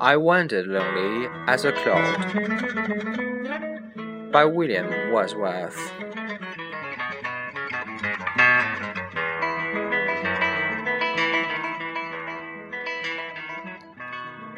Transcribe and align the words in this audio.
I 0.00 0.16
wandered 0.16 0.68
lonely 0.68 1.28
as 1.48 1.64
a 1.64 1.72
cloud. 1.72 2.32
By 4.30 4.44
William 4.44 5.12
Wordsworth. 5.12 5.76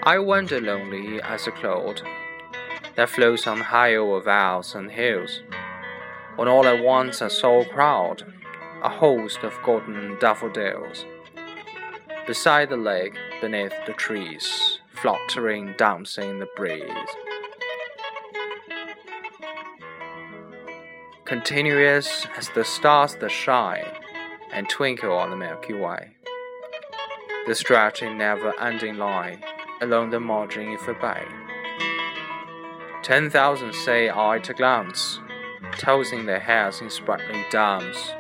I 0.03 0.19
wander 0.19 0.61
lonely 0.61 1.23
as 1.23 1.47
a 1.47 1.53
cloud 1.53 2.03
that 2.97 3.09
floats 3.09 3.47
on 3.47 3.61
high 3.61 3.95
over 3.95 4.21
vales 4.21 4.75
and 4.75 4.91
hills. 4.91 5.41
When 6.37 6.49
all 6.49 6.67
at 6.67 6.85
once 6.85 7.23
I 7.23 7.29
saw 7.29 7.63
a 7.63 7.65
crowd, 7.65 8.31
a 8.83 8.91
host 8.91 9.39
of 9.43 9.55
golden 9.63 10.19
daffodils, 10.19 11.07
beside 12.27 12.69
the 12.69 12.77
lake, 12.77 13.17
beneath 13.41 13.73
the 13.87 13.95
trees, 13.95 14.80
fluttering, 15.01 15.75
dancing 15.79 16.31
in 16.31 16.39
the 16.39 16.49
breeze. 16.57 16.85
Continuous 21.25 22.27
as 22.37 22.49
the 22.51 22.65
stars 22.65 23.15
that 23.17 23.31
shine 23.31 23.85
and 24.53 24.69
twinkle 24.69 25.13
on 25.13 25.31
the 25.31 25.37
Milky 25.37 25.75
Way, 25.75 26.11
the 27.47 27.55
stretching, 27.55 28.19
never-ending 28.19 28.97
line 28.97 29.43
along 29.81 30.11
the 30.11 30.21
margin 30.21 30.75
of 30.75 30.89
a 30.89 30.95
bay. 30.95 31.25
Ten 33.03 33.31
thousand 33.31 33.75
say 33.75 34.11
I 34.11 34.41
to 34.41 34.53
glance, 34.53 35.21
tossing 35.79 36.27
their 36.27 36.41
heads 36.41 36.81
in 36.81 36.91
sprightly 36.91 37.45
dance. 37.51 38.13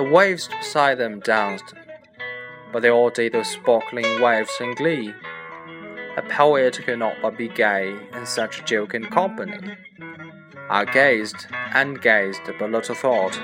The 0.00 0.08
waves 0.08 0.48
beside 0.48 0.96
them 0.96 1.20
danced, 1.20 1.74
but 2.72 2.80
they 2.80 2.88
all 2.88 3.10
did 3.10 3.32
those 3.34 3.50
sparkling 3.50 4.18
waves 4.18 4.50
in 4.58 4.74
glee. 4.74 5.12
A 6.16 6.22
poet 6.22 6.80
could 6.82 6.98
not 6.98 7.16
but 7.20 7.36
be 7.36 7.48
gay 7.48 7.94
in 8.14 8.24
such 8.24 8.64
joking 8.64 9.04
company. 9.04 9.76
I 10.70 10.86
gazed 10.86 11.48
and 11.74 12.00
gazed, 12.00 12.40
but 12.58 12.70
little 12.70 12.94
thought 12.94 13.38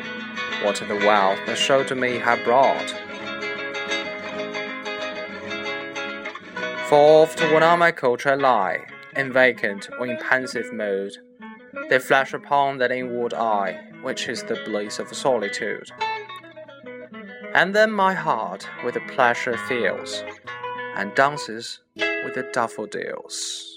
what 0.62 0.76
the 0.76 0.94
wealth 0.94 1.38
the 1.44 1.54
show 1.54 1.84
to 1.84 1.94
me 1.94 2.16
had 2.16 2.42
brought. 2.42 2.90
For 6.88 7.22
oft 7.22 7.38
when 7.52 7.62
on 7.62 7.80
my 7.80 7.92
couch 7.92 8.24
I 8.24 8.34
lie, 8.34 8.86
in 9.14 9.30
vacant 9.30 9.90
or 9.98 10.06
in 10.06 10.16
pensive 10.16 10.72
mood, 10.72 11.18
they 11.90 11.98
flash 11.98 12.32
upon 12.32 12.78
that 12.78 12.92
inward 12.92 13.34
eye, 13.34 13.78
which 14.00 14.26
is 14.26 14.42
the 14.44 14.58
bliss 14.64 14.98
of 14.98 15.14
solitude. 15.14 15.90
And 17.56 17.74
then 17.74 17.90
my 17.90 18.12
heart 18.12 18.68
with 18.84 18.92
the 18.92 19.00
pleasure 19.14 19.56
fills, 19.66 20.22
and 20.94 21.14
dances 21.14 21.80
with 21.96 22.34
the 22.34 22.46
daffodils. 22.52 23.75